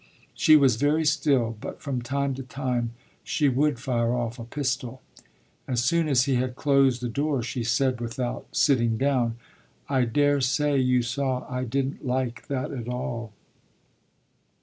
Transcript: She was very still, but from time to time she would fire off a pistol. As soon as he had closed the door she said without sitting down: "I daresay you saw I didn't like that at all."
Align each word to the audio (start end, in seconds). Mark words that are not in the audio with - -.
She 0.33 0.55
was 0.55 0.77
very 0.77 1.05
still, 1.05 1.55
but 1.61 1.79
from 1.79 2.01
time 2.01 2.33
to 2.33 2.41
time 2.41 2.93
she 3.23 3.49
would 3.49 3.77
fire 3.79 4.15
off 4.15 4.39
a 4.39 4.43
pistol. 4.43 5.03
As 5.67 5.83
soon 5.83 6.07
as 6.09 6.23
he 6.23 6.37
had 6.37 6.55
closed 6.55 7.01
the 7.03 7.07
door 7.07 7.43
she 7.43 7.63
said 7.63 8.01
without 8.01 8.47
sitting 8.51 8.97
down: 8.97 9.35
"I 9.87 10.05
daresay 10.05 10.79
you 10.79 11.03
saw 11.03 11.45
I 11.47 11.65
didn't 11.65 12.03
like 12.03 12.47
that 12.47 12.71
at 12.71 12.87
all." 12.89 13.31